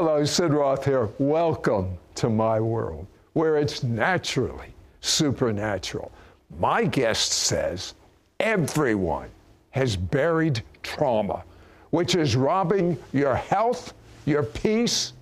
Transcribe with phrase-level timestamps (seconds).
[0.00, 1.08] Hello, Sid Roth here.
[1.18, 6.12] Welcome to my world, where it's naturally supernatural.
[6.60, 7.94] My guest says
[8.38, 9.28] everyone
[9.70, 11.42] has buried trauma,
[11.90, 13.92] which is robbing your health,
[14.24, 15.14] your peace,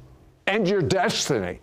[0.47, 1.59] and your destiny.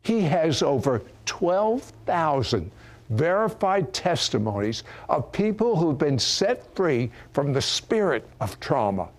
[0.00, 2.70] He has over 12,000
[3.10, 9.10] verified testimonies of people who've been set free from the spirit of trauma.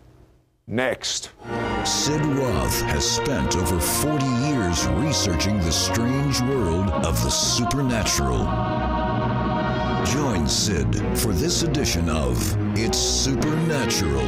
[0.66, 1.30] Next.
[1.86, 8.46] Sid Roth has spent over 40 years researching the strange world of the supernatural.
[10.06, 12.38] Join Sid for this edition of
[12.78, 14.22] It's Supernatural.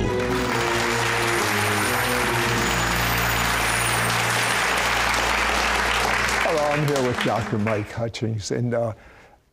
[6.41, 7.59] Hello, I'm here with Dr.
[7.59, 8.49] Mike Hutchings.
[8.49, 8.93] And uh,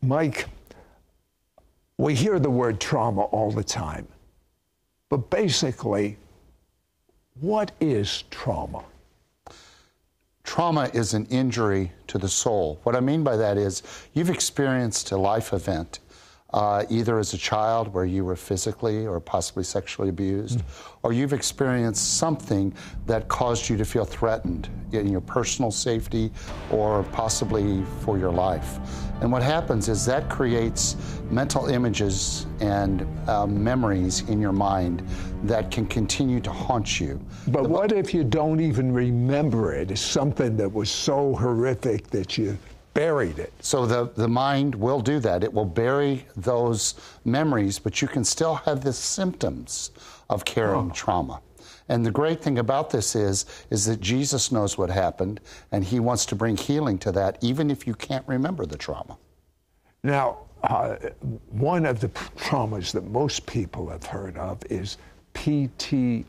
[0.01, 0.47] Mike,
[1.99, 4.09] we hear the word trauma all the time.
[5.11, 6.17] But basically,
[7.41, 8.85] what is trauma?
[10.45, 12.81] Trauma is an injury to the soul.
[12.83, 13.83] What I mean by that is
[14.15, 16.01] you've experienced a life event,
[16.53, 20.65] uh, either as a child where you were physically or possibly sexually abused, mm.
[21.03, 22.75] or you've experienced something
[23.07, 26.31] that caused you to feel threatened in your personal safety
[26.71, 28.79] or possibly for your life.
[29.21, 30.97] And what happens is that creates
[31.31, 35.07] mental images and uh, memories in your mind
[35.45, 37.21] that can continue to haunt you.
[37.49, 39.91] But the, what if you don't even remember it?
[39.91, 42.59] It's something that was so horrific that you
[42.95, 43.53] buried it.
[43.61, 45.45] So the, the mind will do that.
[45.45, 49.91] It will bury those memories, but you can still have the symptoms
[50.29, 50.95] of carrying oh.
[50.95, 51.41] trauma.
[51.89, 55.41] And the great thing about this is, is that Jesus knows what happened,
[55.73, 59.19] and he wants to bring healing to that, even if you can't remember the trauma.
[60.05, 60.97] Now, uh,
[61.51, 64.99] one of the traumas that most people have heard of is
[65.35, 66.25] PTSD.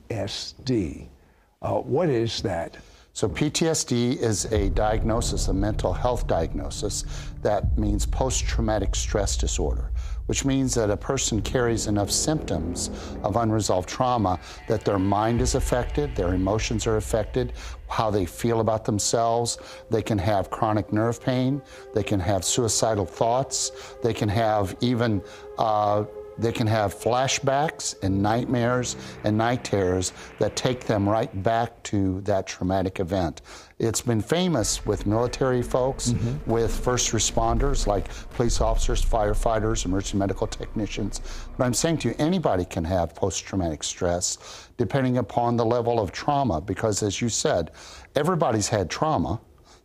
[1.61, 2.77] Uh, what is that?
[3.13, 7.03] So, PTSD is a diagnosis, a mental health diagnosis
[7.41, 9.91] that means post traumatic stress disorder,
[10.27, 12.89] which means that a person carries enough symptoms
[13.23, 17.51] of unresolved trauma that their mind is affected, their emotions are affected,
[17.89, 19.57] how they feel about themselves.
[19.89, 21.61] They can have chronic nerve pain,
[21.93, 25.21] they can have suicidal thoughts, they can have even
[25.57, 26.05] uh,
[26.41, 32.21] they can have flashbacks and nightmares and night terrors that take them right back to
[32.21, 33.41] that traumatic event.
[33.79, 36.51] It's been famous with military folks, mm-hmm.
[36.51, 41.21] with first responders like police officers, firefighters, emergency medical technicians.
[41.57, 45.99] But I'm saying to you, anybody can have post traumatic stress depending upon the level
[45.99, 47.71] of trauma, because as you said,
[48.15, 49.39] everybody's had trauma.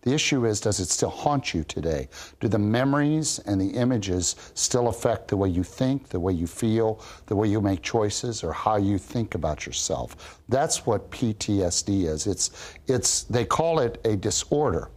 [0.06, 2.08] The issue is, does it still haunt you today?
[2.38, 6.46] Do the memories and the images still affect the way you think, the way you
[6.46, 10.40] feel, the way you make choices, or how you think about yourself?
[10.48, 12.28] That's what PTSD is.
[12.28, 14.92] It's, it's, they call it a disorder,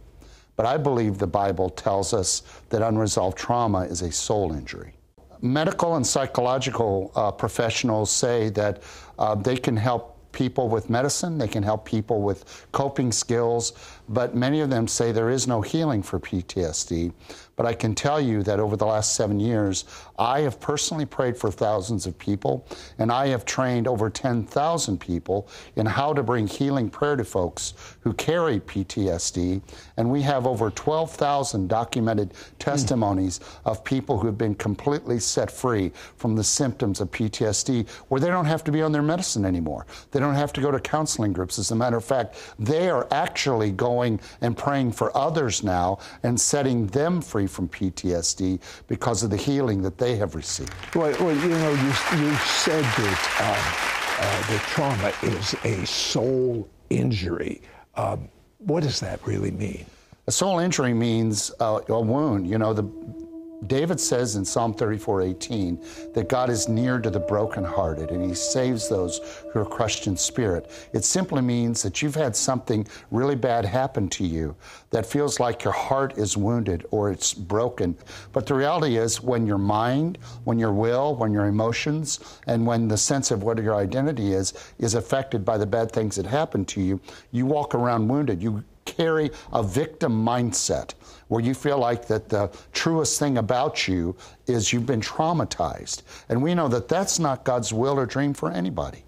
[0.54, 4.94] but I believe the Bible tells us that unresolved trauma is a soul injury
[5.42, 8.82] medical and psychological uh, professionals say that
[9.18, 13.72] uh, they can help people with medicine, they can help people with coping skills,
[14.08, 17.12] but many of them say there is no healing for PTSD.
[17.60, 19.84] But I can tell you that over the last seven years,
[20.18, 22.66] I have personally prayed for thousands of people,
[22.96, 27.74] and I have trained over 10,000 people in how to bring healing prayer to folks
[28.00, 29.60] who carry PTSD.
[29.98, 33.70] And we have over 12,000 documented testimonies mm.
[33.70, 38.28] of people who have been completely set free from the symptoms of PTSD, where they
[38.28, 39.84] don't have to be on their medicine anymore.
[40.12, 41.58] They don't have to go to counseling groups.
[41.58, 46.40] As a matter of fact, they are actually going and praying for others now and
[46.40, 50.72] setting them free from PTSD because of the healing that they have received.
[50.94, 53.90] Well, well you know, you, you said that um,
[54.20, 57.62] uh, the trauma is a soul injury.
[57.94, 58.28] Um,
[58.58, 59.86] what does that really mean?
[60.26, 62.46] A soul injury means uh, a wound.
[62.46, 62.84] You know, the
[63.66, 65.84] David says in Psalm 34 18
[66.14, 69.20] that God is near to the brokenhearted and he saves those
[69.52, 70.70] who are crushed in spirit.
[70.92, 74.56] It simply means that you've had something really bad happen to you
[74.90, 77.96] that feels like your heart is wounded or it's broken.
[78.32, 82.88] But the reality is, when your mind, when your will, when your emotions, and when
[82.88, 86.64] the sense of what your identity is, is affected by the bad things that happen
[86.66, 87.00] to you,
[87.30, 88.42] you walk around wounded.
[88.42, 90.94] You carry a victim mindset
[91.28, 94.16] where you feel like that the truest thing about you
[94.46, 96.02] is you've been traumatized.
[96.28, 99.04] And we know that that's not God's will or dream for anybody.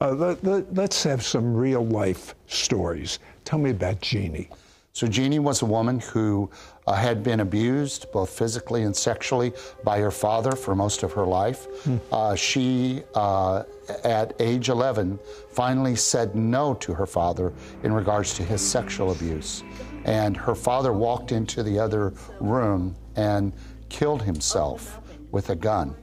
[0.00, 3.18] Uh, let, us let, have some real life stories.
[3.44, 4.48] Tell me about Jeannie.
[4.94, 6.48] So Jeannie was a woman who
[6.86, 9.52] uh, had been abused both physically and sexually
[9.82, 11.64] by her father for most of her life.
[11.82, 11.96] Hmm.
[12.12, 13.64] Uh, she, uh,
[14.04, 15.18] at age 11,
[15.50, 17.52] finally said no to her father
[17.82, 19.64] in regards to his sexual abuse.
[20.04, 23.52] And her father walked into the other room and
[23.88, 25.00] killed himself
[25.32, 25.96] with a gun.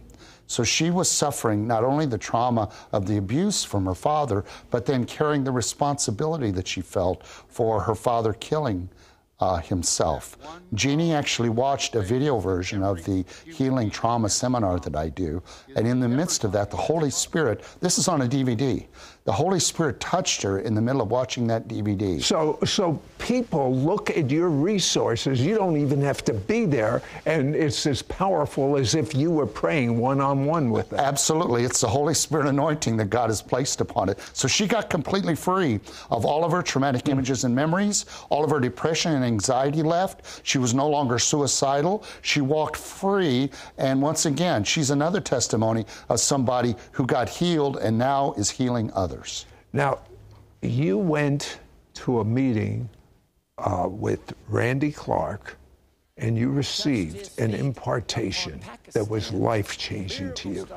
[0.51, 4.85] So she was suffering not only the trauma of the abuse from her father, but
[4.85, 8.89] then carrying the responsibility that she felt for her father killing
[9.41, 10.37] uh, himself.
[10.73, 15.41] Jeannie actually watched a video version of the healing trauma seminar that I do,
[15.75, 18.85] and in the midst of that, the Holy Spirit, this is on a DVD,
[19.23, 22.21] the Holy Spirit touched her in the middle of watching that DVD.
[22.21, 25.39] So, so people look at your resources.
[25.39, 29.45] You don't even have to be there, and it's as powerful as if you were
[29.45, 30.99] praying one on one with them.
[30.99, 31.65] Absolutely.
[31.65, 34.17] It's the Holy Spirit anointing that God has placed upon it.
[34.33, 35.79] So she got completely free
[36.09, 40.41] of all of her traumatic images and memories, all of her depression and anxiety left.
[40.43, 42.03] She was no longer suicidal.
[42.21, 43.49] She walked free.
[43.77, 48.91] And once again, she's another testimony of somebody who got healed and now is healing
[48.93, 49.45] others.
[49.73, 49.99] Now,
[50.61, 51.59] you went
[51.93, 52.89] to a meeting
[53.57, 55.57] uh, with Randy Clark
[56.21, 58.61] and you received an impartation
[58.93, 60.67] that was life changing to you.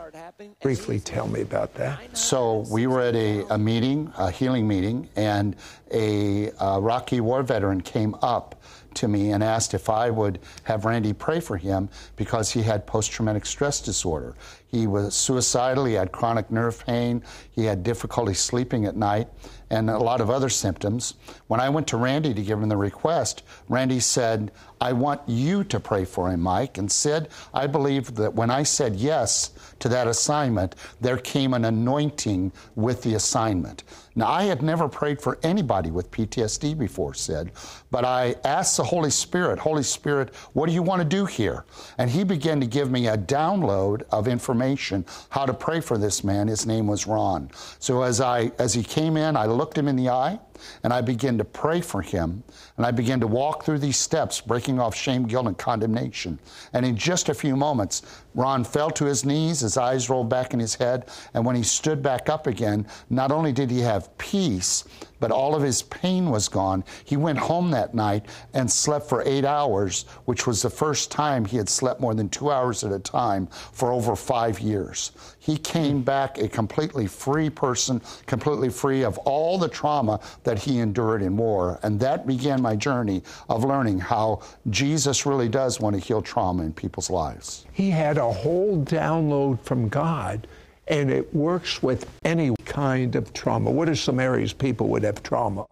[0.62, 2.16] Briefly tell me about that.
[2.16, 5.54] So, we were at a, a meeting, a healing meeting, and
[5.92, 8.62] a, a Iraqi war veteran came up
[8.96, 12.86] to me and asked if I would have Randy pray for him because he had
[12.86, 14.34] post traumatic stress disorder.
[14.66, 19.28] He was suicidal, he had chronic nerve pain, he had difficulty sleeping at night,
[19.70, 21.14] and a lot of other symptoms.
[21.46, 24.50] When I went to Randy to give him the request, Randy said,
[24.80, 26.76] I want you to pray for him, Mike.
[26.76, 29.50] And said, I believe that when I said yes
[29.84, 33.84] to that assignment, there came an anointing with the assignment.
[34.16, 37.50] Now, I had never prayed for anybody with PTSD before, Sid,
[37.90, 41.66] but I asked the Holy Spirit, Holy Spirit, what do you want to do here?
[41.98, 46.24] And he began to give me a download of information how to pray for this
[46.24, 46.48] man.
[46.48, 47.50] His name was Ron.
[47.78, 50.38] So as I as he came in, I looked him in the eye
[50.82, 52.42] and I began to pray for him.
[52.76, 56.38] And I began to walk through these steps, breaking off shame, guilt, and condemnation.
[56.72, 58.02] And in just a few moments,
[58.34, 61.08] Ron fell to his knees, his eyes rolled back in his head.
[61.34, 64.84] And when he stood back up again, not only did he have peace,
[65.20, 66.84] but all of his pain was gone.
[67.04, 71.44] He went home that night and slept for eight hours, which was the first time
[71.44, 75.12] he had slept more than two hours at a time for over five years.
[75.38, 80.78] He came back a completely free person, completely free of all the trauma that he
[80.78, 81.78] endured in war.
[81.82, 86.64] And that began my journey of learning how Jesus really does want to heal trauma
[86.64, 87.66] in people's lives.
[87.72, 90.46] He had a whole download from God
[90.88, 93.70] and it works with any kind of trauma.
[93.70, 95.66] What are some areas people would have trauma?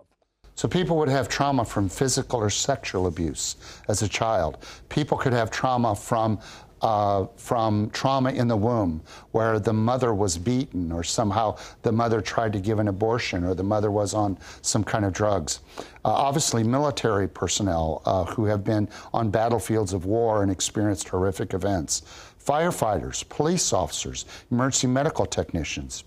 [0.54, 3.56] So, people would have trauma from physical or sexual abuse
[3.88, 4.58] as a child.
[4.90, 6.38] People could have trauma from
[6.82, 9.00] uh, from trauma in the womb,
[9.30, 13.54] where the mother was beaten, or somehow the mother tried to give an abortion, or
[13.54, 15.60] the mother was on some kind of drugs.
[16.04, 21.54] Uh, obviously, military personnel uh, who have been on battlefields of war and experienced horrific
[21.54, 22.02] events
[22.44, 26.02] firefighters, police officers, emergency medical technicians.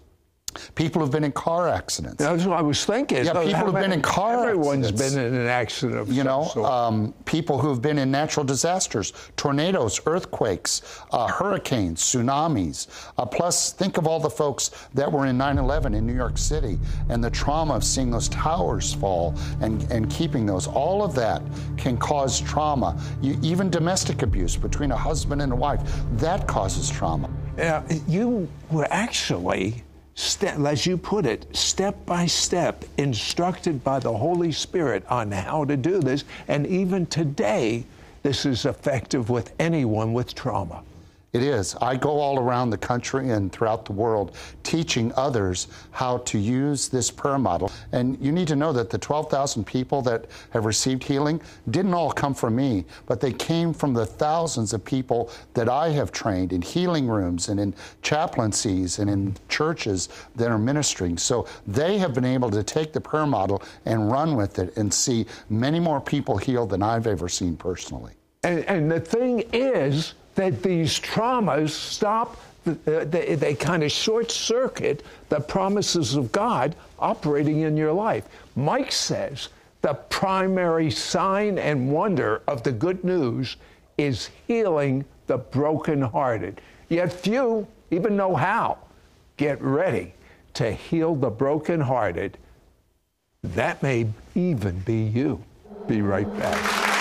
[0.76, 2.18] People who've been in car accidents.
[2.18, 3.26] That's what I was thinking.
[3.26, 5.16] Yeah, people who've been in car Everyone's accidents.
[5.16, 10.00] been in an accident of You know, um, people who've been in natural disasters, tornadoes,
[10.06, 10.82] earthquakes,
[11.12, 12.88] uh, hurricanes, tsunamis.
[13.18, 16.38] Uh, plus, think of all the folks that were in 9 11 in New York
[16.38, 16.80] City
[17.10, 20.68] and the trauma of seeing those towers fall and, and keeping those.
[20.68, 21.42] All of that
[21.78, 23.02] can cause trauma.
[23.22, 25.82] You, even domestic abuse between a husband and a wife,
[26.14, 27.30] that causes trauma.
[27.58, 29.84] Yeah, you were actually
[30.16, 35.66] step, as you put it, step by step, instructed by the Holy Spirit on how
[35.66, 36.24] to do this.
[36.48, 37.86] And even today,
[38.24, 40.82] this is effective with anyone with trauma.
[41.36, 41.76] It is.
[41.82, 46.88] I go all around the country and throughout the world teaching others how to use
[46.88, 47.74] this prayer model.
[47.92, 52.10] And you need to know that the 12,000 people that have received healing didn't all
[52.10, 56.54] come from me, but they came from the thousands of people that I have trained
[56.54, 61.18] in healing rooms and in chaplaincies and in churches that are ministering.
[61.18, 64.94] So they have been able to take the prayer model and run with it and
[64.94, 68.14] see many more people healed than I've ever seen personally.
[68.46, 72.38] And, and the thing is, that these traumas stop,
[72.68, 72.74] uh,
[73.06, 78.26] they, they kind of short circuit the promises of God operating in your life.
[78.56, 79.50] Mike says
[79.82, 83.58] the primary sign and wonder of the good news
[83.98, 86.60] is healing the brokenhearted.
[86.90, 88.78] Yet few even know how.
[89.38, 90.14] Get ready
[90.56, 92.38] to heal the brokenhearted.
[93.44, 95.44] That may even be you.
[95.88, 96.95] Be right back.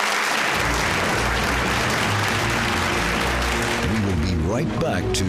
[4.55, 5.25] Right back to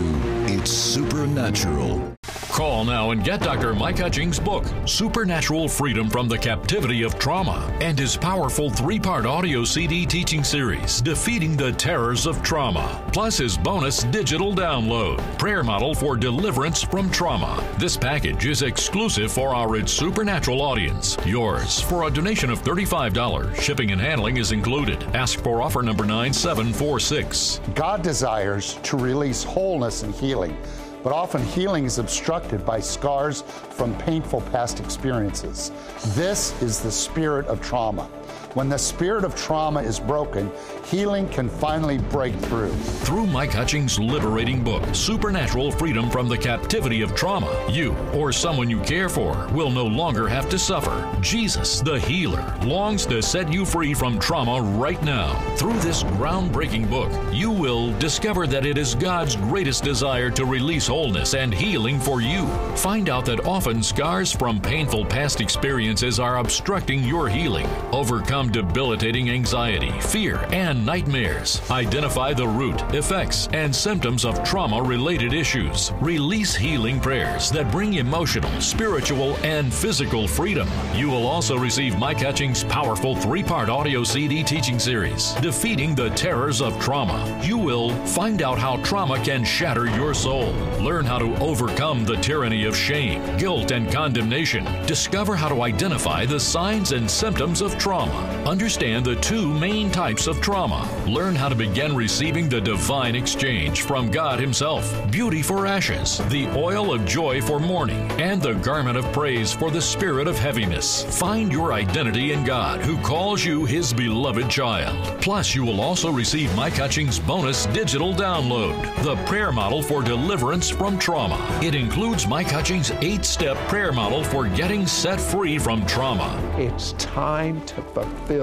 [0.53, 2.15] It's Supernatural.
[2.55, 3.75] Call now and get Dr.
[3.75, 9.25] Mike Hutchings' book, Supernatural Freedom from the Captivity of Trauma, and his powerful three part
[9.25, 15.65] audio CD teaching series, Defeating the Terrors of Trauma, plus his bonus digital download, Prayer
[15.65, 17.61] Model for Deliverance from Trauma.
[17.77, 21.17] This package is exclusive for our It's Supernatural audience.
[21.25, 23.53] Yours for a donation of $35.
[23.59, 25.03] Shipping and handling is included.
[25.13, 27.59] Ask for offer number 9746.
[27.73, 30.57] God desires to release wholeness and healing
[31.05, 35.71] but often healing is obstructed by scars from painful past experiences.
[36.15, 38.09] This is the spirit of trauma.
[38.55, 40.49] When the spirit of trauma is broken,
[40.85, 42.71] healing can finally break through.
[43.03, 48.69] Through Mike Hutchings' liberating book, Supernatural Freedom from the Captivity of Trauma, you or someone
[48.69, 51.05] you care for will no longer have to suffer.
[51.19, 55.33] Jesus, the healer, longs to set you free from trauma right now.
[55.57, 60.87] Through this groundbreaking book, you will discover that it is God's greatest desire to release
[60.87, 62.47] wholeness and healing for you.
[62.77, 67.67] Find out that often scars from painful past experiences are obstructing your healing.
[67.91, 71.61] Overcome overcome debilitating anxiety, fear, and nightmares.
[71.69, 75.91] Identify the root, effects, and symptoms of trauma related issues.
[76.01, 80.67] Release healing prayers that bring emotional, spiritual, and physical freedom.
[80.95, 86.09] You will also receive Mike Hutchings' powerful three part audio CD teaching series, Defeating the
[86.11, 87.41] Terrors of Trauma.
[87.43, 92.17] You will find out how trauma can shatter your soul, learn how to overcome the
[92.17, 97.77] tyranny of shame, guilt, and condemnation, discover how to identify the signs and symptoms of
[97.77, 100.87] trauma Understand the two main types of trauma.
[101.07, 106.47] Learn how to begin receiving the divine exchange from God Himself beauty for ashes, the
[106.55, 111.03] oil of joy for mourning, and the garment of praise for the spirit of heaviness.
[111.17, 115.19] Find your identity in God, who calls you His beloved child.
[115.21, 120.69] Plus, you will also receive Mike Hutchings' bonus digital download, the prayer model for deliverance
[120.69, 121.39] from trauma.
[121.63, 126.39] It includes Mike Hutchings' eight step prayer model for getting set free from trauma.
[126.59, 128.34] It's time to fulfill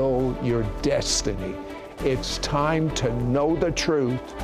[0.43, 1.55] your destiny.
[2.01, 4.35] It's time to know the truth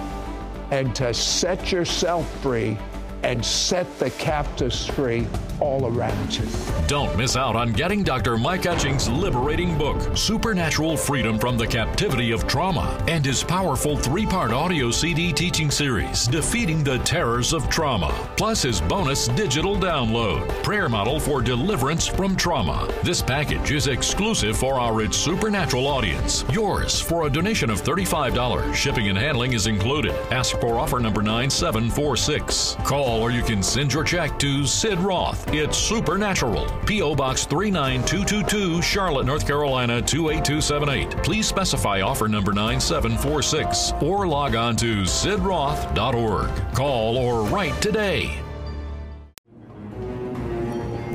[0.71, 2.77] and to set yourself free
[3.23, 5.27] and set the captives free
[5.61, 6.47] all around you.
[6.87, 8.39] Don't miss out on getting Dr.
[8.39, 14.27] Mike Hutchings' liberating book, Supernatural Freedom from the Captivity of Trauma, and his powerful three
[14.27, 20.47] part audio CD teaching series, Defeating the Terrors of Trauma, plus his bonus digital download,
[20.63, 22.89] Prayer Model for Deliverance from Trauma.
[23.03, 26.45] This package is exclusive for our It's Supernatural audience.
[26.51, 28.75] Yours for a donation of $35.
[28.75, 30.13] Shipping and handling is included.
[30.33, 32.77] Ask for offer number 9746.
[33.09, 35.51] Call or you can send your check to Sid Roth.
[35.55, 36.67] It's Supernatural.
[36.85, 37.15] P.O.
[37.15, 41.25] Box 39222, Charlotte, North Carolina 28278.
[41.25, 46.75] Please specify offer number 9746 or log on to sidroth.org.
[46.75, 48.39] Call or write today.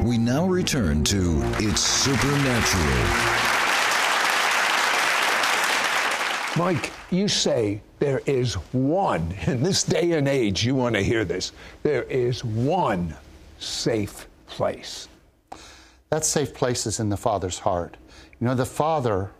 [0.03, 2.83] We now return to It's Supernatural.
[6.57, 11.23] Mike, you say there is one, in this day and age, you want to hear
[11.23, 13.15] this, there is one
[13.59, 15.07] safe place.
[16.09, 17.95] That safe place is in the Father's heart.
[18.41, 19.31] You know, the Father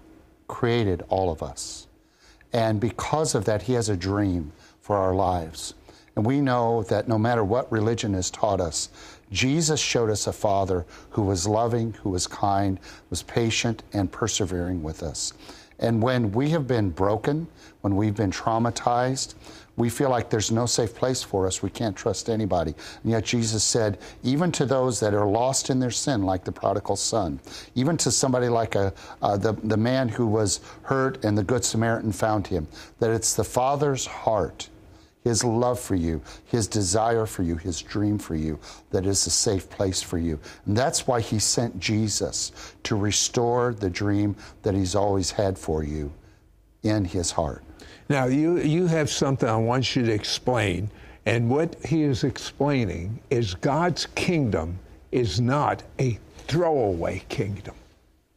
[0.48, 1.88] created all of us.
[2.54, 5.74] And because of that, He has a dream for our lives.
[6.16, 8.88] And we know that no matter what religion has taught us,
[9.30, 12.80] Jesus showed us a Father who was loving, who was kind,
[13.10, 15.34] was patient, and persevering with us.
[15.84, 17.46] And when we have been broken,
[17.82, 19.36] when we've been traumatized,
[19.76, 21.62] we feel like there's no safe place for us.
[21.62, 22.74] We can't trust anybody.
[23.04, 26.52] And yet Jesus said, even to those that are lost in their sin, like the
[26.54, 27.40] prodigal son,
[27.76, 31.66] even to somebody like a, uh, the, the man who was hurt and the Good
[31.66, 32.68] Samaritan found him,
[33.00, 34.70] that it's the Father's heart
[35.24, 38.60] his love for you, His desire for you, His dream for you,
[38.92, 40.40] that is a safe place for you.
[40.66, 42.52] And that's why He sent Jesus
[42.84, 46.12] to restore the dream that He's always had for you
[46.84, 47.64] in His heart.
[48.10, 50.90] Now, you, you have something I want you to explain.
[51.26, 54.78] And what He is explaining is God's kingdom
[55.14, 57.76] is not a throwaway kingdom.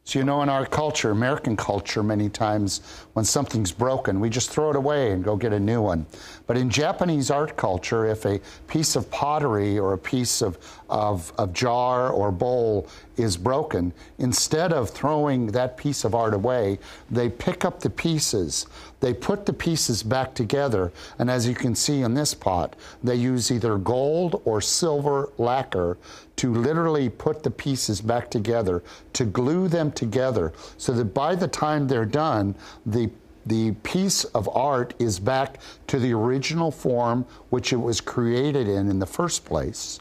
[0.06, 2.80] So, you know, in our culture, American culture, many times
[3.14, 6.06] when something's broken, we just throw it away and go get a new one.
[6.46, 10.58] But in Japanese art culture, if a piece of pottery or a piece of
[10.88, 16.78] of, of jar or bowl is broken, instead of throwing that piece of art away,
[17.10, 18.66] they pick up the pieces.
[19.00, 23.16] They put the pieces back together, and as you can see in this pot, they
[23.16, 25.98] use either gold or silver lacquer
[26.36, 28.82] to literally put the pieces back together,
[29.14, 32.54] to glue them together, so that by the time they're done,
[32.84, 33.10] the
[33.46, 38.90] the piece of art is back to the original form which it was created in
[38.90, 40.00] in the first place.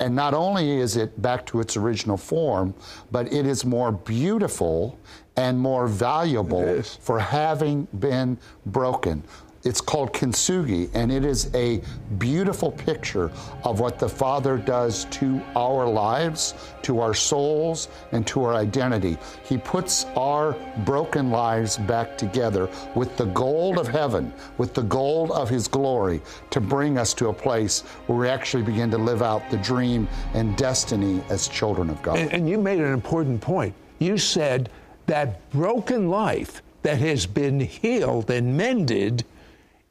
[0.00, 2.74] And not only is it back to its original form,
[3.10, 4.98] but it is more beautiful
[5.36, 9.24] and more valuable for having been broken.
[9.68, 11.82] It's called kintsugi, and it is a
[12.16, 13.30] beautiful picture
[13.64, 19.18] of what the Father does to our lives, to our souls, and to our identity.
[19.44, 20.56] He puts our
[20.86, 26.22] broken lives back together with the gold of heaven, with the gold of His glory,
[26.48, 30.08] to bring us to a place where we actually begin to live out the dream
[30.32, 32.16] and destiny as children of God.
[32.16, 33.74] And, and you made an important point.
[33.98, 34.70] You said
[35.08, 39.26] that broken life that has been healed and mended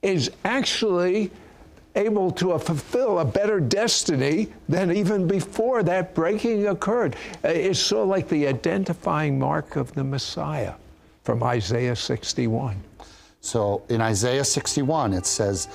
[0.01, 1.31] is actually
[1.95, 7.15] able to fulfill a better destiny than even before that breaking occurred.
[7.43, 10.75] Uh, it's sort of like the identifying mark of the Messiah
[11.23, 12.77] from Isaiah 61.
[13.41, 15.67] So in Isaiah 61, it says,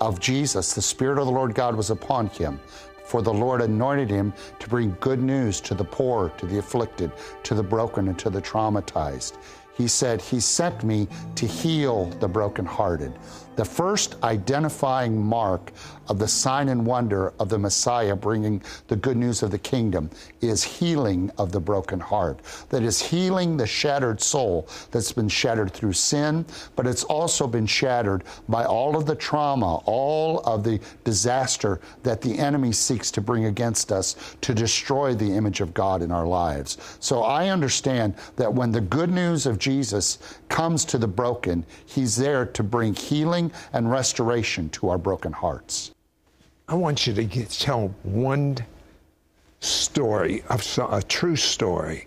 [0.00, 2.60] Of Jesus, the Spirit of the Lord God was upon him.
[3.04, 7.12] For the Lord anointed him to bring good news to the poor, to the afflicted,
[7.42, 9.36] to the broken, and to the traumatized.
[9.76, 13.12] He said, He sent me to heal the brokenhearted.
[13.56, 15.72] The first identifying mark
[16.08, 20.10] of the sign and wonder of the Messiah bringing the good news of the kingdom
[20.40, 22.40] is healing of the broken heart.
[22.70, 26.44] That is healing the shattered soul that's been shattered through sin,
[26.76, 32.20] but it's also been shattered by all of the trauma, all of the disaster that
[32.20, 36.26] the enemy seeks to bring against us to destroy the image of God in our
[36.26, 36.76] lives.
[37.00, 40.18] So I understand that when the good news of Jesus
[40.48, 45.92] comes to the broken, he's there to bring healing and restoration to our broken hearts.
[46.68, 48.56] I want you to get, tell one
[49.60, 52.06] story of a true story.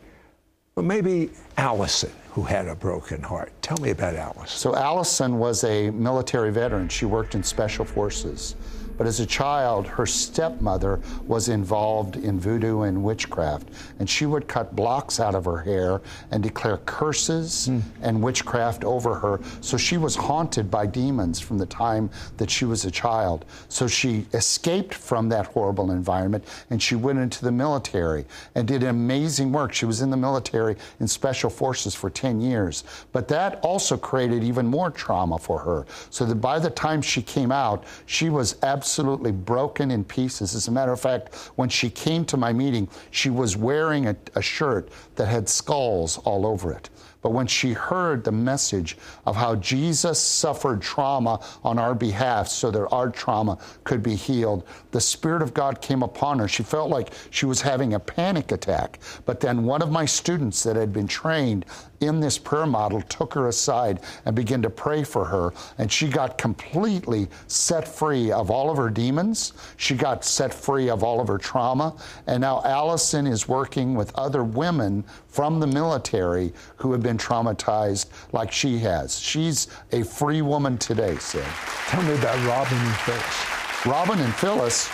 [0.76, 3.52] Well, maybe Allison, who had a broken heart.
[3.62, 4.48] Tell me about Allison.
[4.48, 6.88] So Allison was a military veteran.
[6.88, 8.56] She worked in special forces.
[8.98, 14.48] But as a child, her stepmother was involved in voodoo and witchcraft, and she would
[14.48, 16.02] cut blocks out of her hair
[16.32, 17.82] and declare curses mm.
[18.02, 19.40] and witchcraft over her.
[19.62, 23.46] So she was haunted by demons from the time that she was a child.
[23.70, 28.84] So she escaped from that horrible environment and she went into the military and did
[28.84, 29.74] amazing work.
[29.74, 32.84] She was in the military in special forces for 10 years.
[33.12, 35.86] But that also created even more trauma for her.
[36.10, 40.56] So that by the time she came out, she was absolutely absolutely broken in pieces.
[40.56, 44.16] As a matter of fact, when she came to my meeting, she was wearing a,
[44.36, 46.90] a shirt that had skulls all over it.
[47.22, 52.72] But when she heard the message of how Jesus suffered trauma on our behalf so
[52.72, 56.48] that our trauma could be healed, the Spirit of God came upon her.
[56.48, 59.00] She felt like she was having a panic attack.
[59.26, 61.66] But then one of my students that had been trained
[62.00, 65.54] in this prayer model took her aside and began to pray for her.
[65.78, 69.54] And she got completely set free of all of her demons.
[69.78, 71.96] She got set free of all of her trauma.
[72.28, 78.08] And now Allison is working with other women from the military who have been traumatized
[78.32, 79.20] like she has.
[79.20, 81.46] She's a free woman today, Sid.
[81.88, 83.86] Tell me about Robin and Phyllis.
[83.86, 84.90] Robin and Phyllis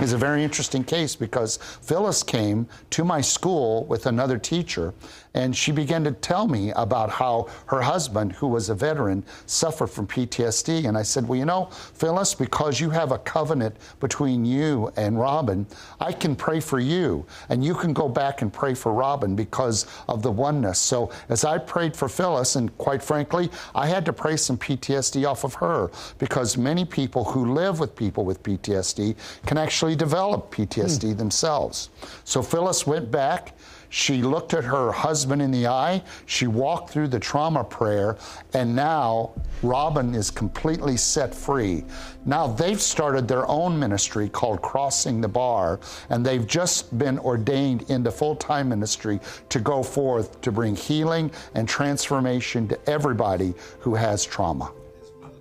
[0.00, 4.92] is a very interesting case because Phyllis came to my school with another teacher
[5.36, 9.88] and she began to tell me about how her husband, who was a veteran, suffered
[9.88, 10.88] from PTSD.
[10.88, 15.20] And I said, Well, you know, Phyllis, because you have a covenant between you and
[15.20, 15.66] Robin,
[16.00, 17.26] I can pray for you.
[17.50, 20.78] And you can go back and pray for Robin because of the oneness.
[20.78, 25.28] So as I prayed for Phyllis, and quite frankly, I had to pray some PTSD
[25.28, 30.52] off of her because many people who live with people with PTSD can actually develop
[30.52, 31.18] PTSD hmm.
[31.18, 31.90] themselves.
[32.24, 33.52] So Phyllis went back.
[33.88, 36.02] She looked at her husband in the eye.
[36.26, 38.16] She walked through the trauma prayer,
[38.52, 39.30] and now
[39.62, 41.84] Robin is completely set free.
[42.24, 47.88] Now they've started their own ministry called Crossing the Bar, and they've just been ordained
[47.90, 53.94] into full time ministry to go forth to bring healing and transformation to everybody who
[53.94, 54.72] has trauma.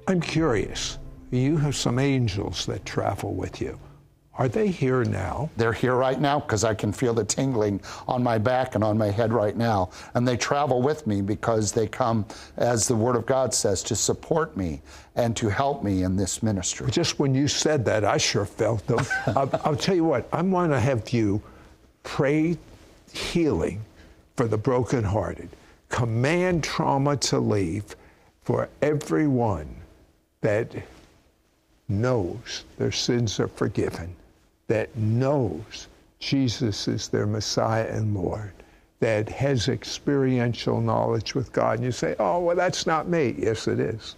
[0.07, 0.99] I'm curious.
[1.31, 3.79] You have some angels that travel with you.
[4.37, 5.49] Are they here now?
[5.55, 8.97] They're here right now because I can feel the tingling on my back and on
[8.97, 9.91] my head right now.
[10.13, 12.25] And they travel with me because they come,
[12.57, 14.81] as the Word of God says, to support me
[15.15, 16.91] and to help me in this ministry.
[16.91, 19.05] Just when you said that, I sure felt them.
[19.27, 21.41] I'll, I'll tell you what, I want to have you
[22.03, 22.57] pray
[23.13, 23.85] healing
[24.35, 25.47] for the brokenhearted,
[25.87, 27.95] command trauma to leave
[28.43, 29.73] for everyone
[30.41, 30.75] that
[31.87, 34.13] knows their sins are forgiven
[34.67, 35.87] that knows
[36.19, 38.51] Jesus is their Messiah and Lord,
[38.99, 41.77] that has experiential knowledge with God.
[41.77, 43.35] And you say, oh, well, that's not me.
[43.37, 44.15] Yes, it is.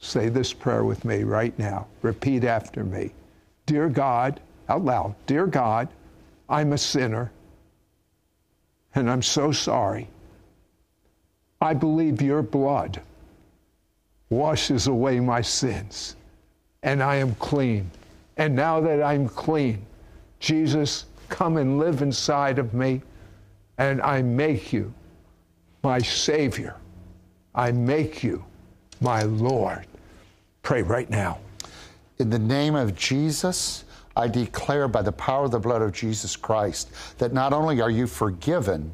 [0.00, 1.86] Say this prayer with me right now.
[2.02, 3.12] Repeat after me.
[3.64, 5.88] Dear God, out loud, Dear God,
[6.48, 7.32] I'm a sinner
[8.94, 10.08] and I'm so sorry.
[11.60, 13.00] I believe your blood
[14.28, 16.16] washes away my sins
[16.82, 17.90] and I am clean.
[18.36, 19.85] And now that I'm clean,
[20.40, 23.02] Jesus, come and live inside of me,
[23.78, 24.92] and I make you
[25.82, 26.76] my Savior.
[27.54, 28.44] I make you
[29.00, 29.86] my Lord.
[30.62, 31.38] Pray right now.
[32.18, 33.84] In the name of Jesus,
[34.16, 37.90] I declare by the power of the blood of Jesus Christ that not only are
[37.90, 38.90] you forgiven,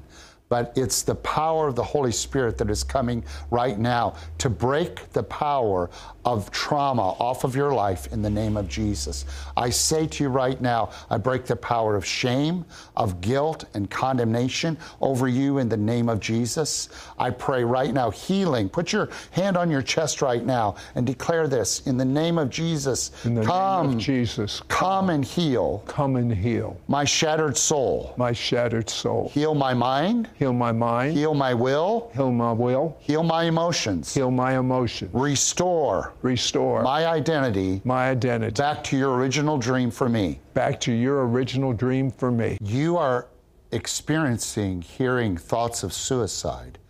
[0.53, 5.11] but it's the power of the Holy Spirit that is coming right now to break
[5.15, 5.89] the power
[6.27, 9.25] of trauma off of your life in the name of Jesus.
[9.57, 13.91] I say to you right now, I break the power of shame, of guilt, and
[13.91, 16.91] condemnation over you in the name of Jesus.
[17.19, 18.69] I pray right now healing.
[18.69, 22.51] Put your hand on your chest right now and declare this in the name of
[22.51, 23.11] Jesus.
[23.25, 28.13] In the come, name of Jesus, come and heal come and heal my shattered soul.
[28.19, 29.31] my shattered soul.
[29.33, 34.13] Heal my mind, Heal my mind, heal my will, heal my will, heal my emotions,
[34.13, 40.09] heal my emotions, restore restore my identity my identity back to your original dream for
[40.09, 40.41] me.
[40.53, 42.59] back to your original dream for me.
[42.61, 43.29] You are
[43.71, 46.81] experiencing hearing thoughts of suicide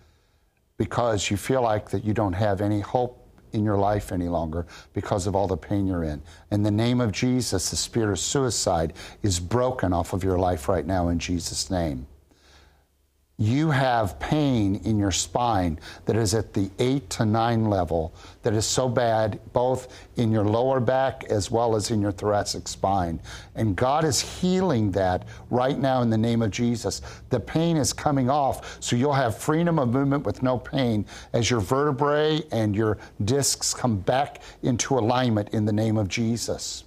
[0.79, 3.19] because you feel like that you don't have any hope
[3.53, 6.23] in your life any longer because of all the pain you're in.
[6.51, 10.71] In the name of Jesus, the spirit of suicide is broken off of your life
[10.71, 12.07] right now in Jesus' name.
[13.39, 18.53] You have pain in your spine that is at the eight to nine level, that
[18.53, 23.19] is so bad, both in your lower back as well as in your thoracic spine.
[23.55, 27.01] And God is healing that right now in the name of Jesus.
[27.31, 31.51] The pain is coming off, so you'll have freedom of movement with no pain as
[31.51, 36.85] your vertebrae and your discs come back into alignment in the name of Jesus.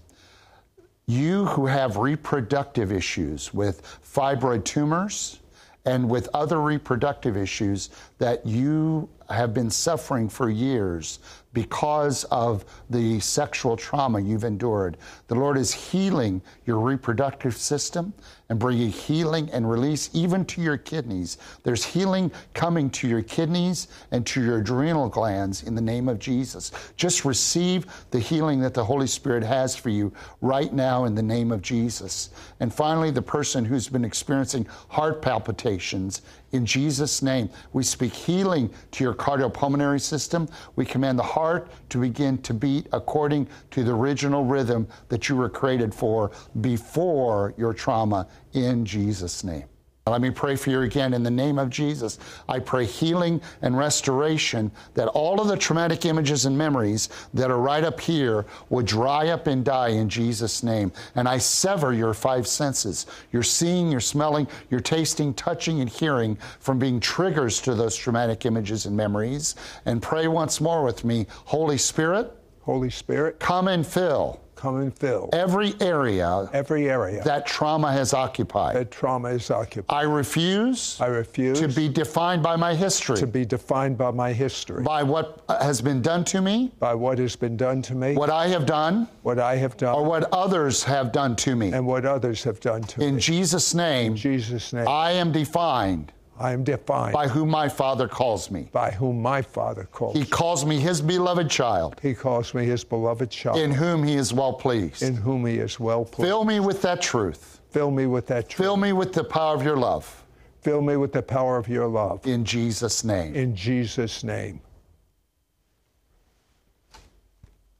[1.07, 5.39] You who have reproductive issues with fibroid tumors,
[5.85, 11.19] and with other reproductive issues that you have been suffering for years
[11.53, 14.97] because of the sexual trauma you've endured.
[15.27, 18.13] The Lord is healing your reproductive system
[18.49, 21.37] and bringing healing and release even to your kidneys.
[21.63, 26.19] There's healing coming to your kidneys and to your adrenal glands in the name of
[26.19, 26.71] Jesus.
[26.95, 31.23] Just receive the healing that the Holy Spirit has for you right now in the
[31.23, 32.29] name of Jesus.
[32.59, 36.21] And finally, the person who's been experiencing heart palpitations
[36.55, 40.47] in Jesus' name, we speak healing to your cardiopulmonary system.
[40.77, 45.35] We command the heart to begin to beat according to the original rhythm that you
[45.35, 46.31] were created for
[46.61, 49.65] before your trauma in Jesus' name.
[50.07, 52.19] Let me pray for you again in the name of Jesus.
[52.47, 57.57] I pray healing and restoration that all of the traumatic images and memories that are
[57.57, 60.91] right up here would dry up and die in Jesus' name.
[61.15, 66.37] And I sever your five senses your seeing, your smelling, your tasting, touching, and hearing
[66.59, 69.55] from being triggers to those traumatic images and memories.
[69.87, 74.97] And pray once more with me Holy Spirit, Holy Spirit, come and fill come and
[74.97, 78.75] fill every area every area that trauma has occupied.
[78.75, 79.95] that trauma is occupied.
[79.95, 84.33] I refuse I refuse to be defined by my history, to be defined by my
[84.33, 88.15] history, by what has been done to me, by what has been done to me,
[88.15, 91.71] what I have done, what I have done, or what others have done to me.
[91.71, 93.21] and what others have done to In me.
[93.21, 98.07] Jesus' name, In Jesus' name, I am defined I am defined by whom my Father
[98.07, 98.67] calls me.
[98.71, 100.15] by whom my Father calls.
[100.15, 100.21] Me.
[100.21, 104.15] He calls me his beloved child, He calls me his beloved child, in whom he
[104.15, 105.01] is well pleased.
[105.01, 106.27] in whom he is well pleased.
[106.27, 107.61] Fill me with that truth.
[107.69, 108.65] Fill me with that truth.
[108.65, 110.23] Fill me with the power of your love.
[110.61, 112.25] Fill me with the power of your love.
[112.27, 113.35] In Jesus' name.
[113.35, 114.59] In Jesus' name.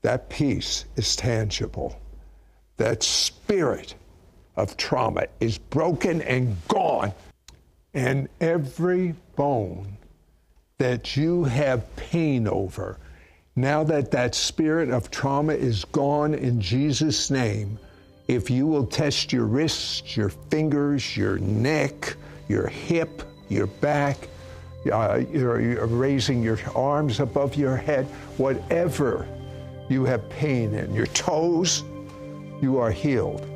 [0.02, 2.00] That peace is tangible.
[2.78, 3.96] That spirit
[4.56, 7.14] of trauma is broken and gone.
[7.96, 9.98] And every bone
[10.80, 13.00] that you have pain over,
[13.56, 17.80] now that that spirit of trauma is gone in Jesus' name,
[18.28, 22.18] if you will test your wrists, your fingers, your neck,
[22.50, 24.28] your hip, your back,
[24.92, 28.06] uh, you're, you're raising your arms above your head,
[28.36, 29.26] whatever
[29.90, 31.84] you have pain in, your toes,
[32.62, 33.48] you are healed.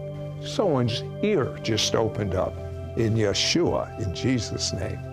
[0.46, 5.09] Someone's ear just opened up in Yeshua, in Jesus' name.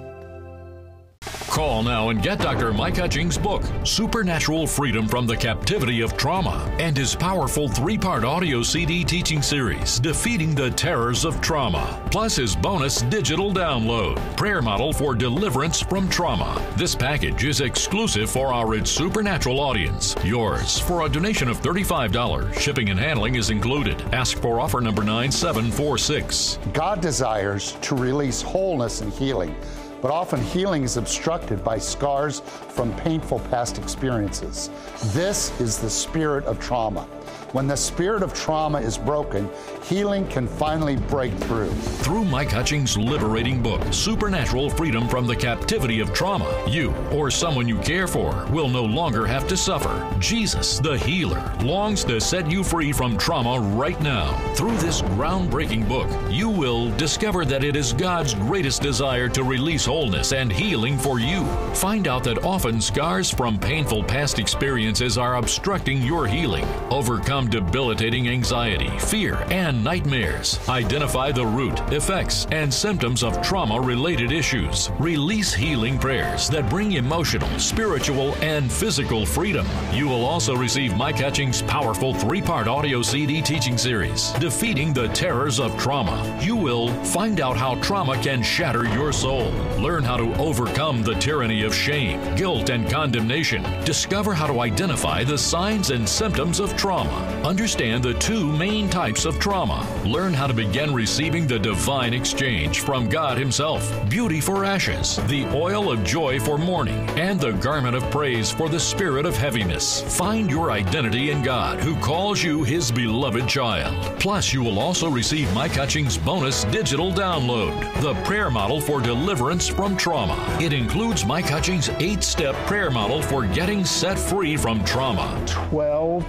[1.56, 2.70] Call now and get Dr.
[2.70, 8.24] Mike Hutchings' book, Supernatural Freedom from the Captivity of Trauma, and his powerful three part
[8.24, 14.60] audio CD teaching series, Defeating the Terrors of Trauma, plus his bonus digital download, Prayer
[14.60, 16.62] Model for Deliverance from Trauma.
[16.76, 20.14] This package is exclusive for our It's Supernatural audience.
[20.22, 22.52] Yours for a donation of $35.
[22.60, 23.98] Shipping and handling is included.
[24.12, 26.58] Ask for offer number 9746.
[26.74, 29.56] God desires to release wholeness and healing
[30.00, 34.70] but often healing is obstructed by scars from painful past experiences.
[35.12, 37.08] This is the spirit of trauma.
[37.52, 39.48] When the spirit of trauma is broken,
[39.84, 41.70] healing can finally break through.
[41.70, 47.68] Through Mike Hutchings' liberating book, Supernatural Freedom from the Captivity of Trauma, you or someone
[47.68, 50.06] you care for will no longer have to suffer.
[50.18, 54.36] Jesus, the healer, longs to set you free from trauma right now.
[54.54, 59.86] Through this groundbreaking book, you will discover that it is God's greatest desire to release
[59.86, 61.46] wholeness and healing for you.
[61.74, 66.66] Find out that often scars from painful past experiences are obstructing your healing.
[66.90, 70.60] Overcome debilitating anxiety, fear, and nightmares.
[70.68, 74.90] Identify the root, effects, and symptoms of trauma related issues.
[74.98, 79.66] Release healing prayers that bring emotional, spiritual, and physical freedom.
[79.92, 85.08] You will also receive Mike Hutchings' powerful three part audio CD teaching series, Defeating the
[85.08, 86.38] Terrors of Trauma.
[86.42, 91.14] You will find out how trauma can shatter your soul, learn how to overcome the
[91.14, 96.76] tyranny of shame, guilt, and condemnation, discover how to identify the signs and symptoms of
[96.76, 99.86] trauma Understand the two main types of trauma.
[100.04, 105.44] Learn how to begin receiving the divine exchange from God Himself beauty for ashes, the
[105.54, 110.02] oil of joy for mourning, and the garment of praise for the spirit of heaviness.
[110.16, 114.18] Find your identity in God, who calls you His beloved child.
[114.18, 119.68] Plus, you will also receive Mike Hutchings' bonus digital download, the prayer model for deliverance
[119.68, 120.36] from trauma.
[120.60, 125.42] It includes Mike Hutchings' eight step prayer model for getting set free from trauma.
[125.46, 126.24] 12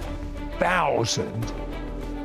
[0.58, 1.52] thousand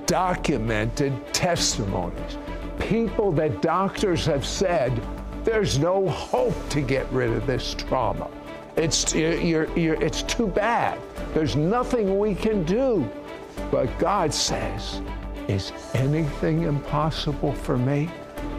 [0.06, 2.38] documented testimonies.
[2.80, 5.02] People that doctors have said
[5.44, 8.30] there's no hope to get rid of this trauma.
[8.76, 11.00] It's, you're, you're, it's too bad.
[11.34, 13.08] There's nothing we can do.
[13.70, 15.02] But God says,
[15.48, 18.10] Is anything impossible for me?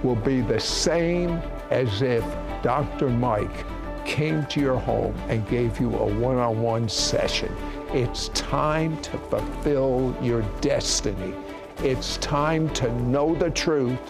[0.03, 2.25] Will be the same as if
[2.63, 3.09] Dr.
[3.09, 3.65] Mike
[4.05, 7.55] came to your home and gave you a one on one session.
[7.95, 11.33] It's time to fulfill your destiny.
[11.79, 14.01] It's time to know the truth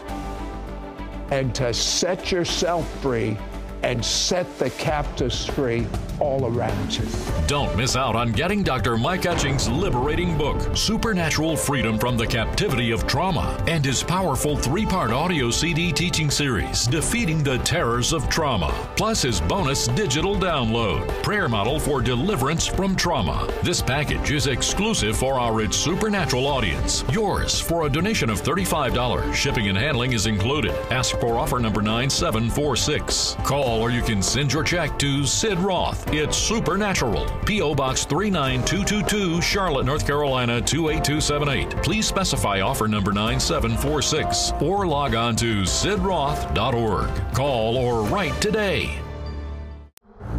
[1.31, 3.37] and to set yourself free
[3.85, 5.87] and set the captives free
[6.19, 7.05] all around you.
[7.47, 8.97] Don't miss out on getting Dr.
[8.97, 14.87] Mike Hutchings' liberating book, Supernatural Freedom from the Captivity of Trauma, and his powerful three
[14.87, 21.07] part audio CD teaching series, Defeating the Terrors of Trauma, plus his bonus digital download,
[21.23, 23.53] Prayer Model for Deliverance from Trauma.
[23.63, 27.05] This package is exclusive for our It's Supernatural audience.
[27.13, 29.35] Yours for a donation of $35.
[29.35, 30.73] Shipping and handling is included.
[30.91, 33.37] Ask for offer number 9746.
[33.45, 36.13] Call or you can send your check to Sid Roth.
[36.13, 37.27] It's Supernatural.
[37.47, 37.75] P.O.
[37.75, 41.83] Box 39222, Charlotte, North Carolina 28278.
[41.83, 47.35] Please specify offer number 9746 or log on to sidroth.org.
[47.35, 48.99] Call or write today.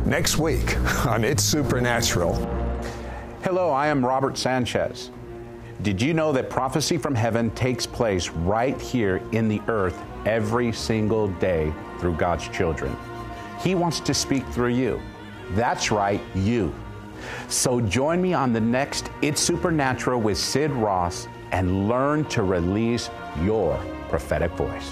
[0.05, 2.35] Next week on It's Supernatural.
[3.43, 5.11] Hello, I am Robert Sanchez.
[5.81, 10.71] Did you know that prophecy from heaven takes place right here in the earth every
[10.71, 12.95] single day through God's children?
[13.65, 15.01] He wants to speak through you.
[15.53, 16.71] That's right, you.
[17.47, 23.09] So join me on the next It's Supernatural with Sid Roth and learn to release
[23.41, 24.91] your prophetic voice.